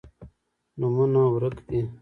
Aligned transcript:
نومونه 0.79 1.21
ورک 1.33 1.55
دي 1.67 1.79